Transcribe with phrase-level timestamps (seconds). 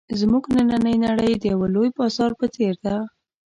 [0.19, 2.95] زموږ نننۍ نړۍ د یوه لوی بازار په څېر ده.